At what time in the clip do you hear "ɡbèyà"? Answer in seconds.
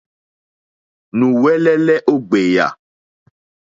2.21-2.67